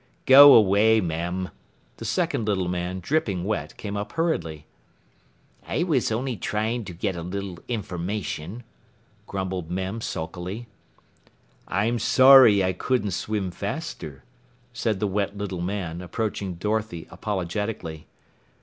[0.25, 1.49] "Go away, Mem."
[1.97, 4.65] The second little man, dripping wet, came up hurriedly.
[5.67, 8.63] "I was only trying to get a little information,"
[9.27, 10.65] grumbled Mem sulkily.
[11.67, 14.23] "I'm sorry I couldn't swim faster,"
[14.73, 18.07] said the wet little man, approaching Dorothy apologetically.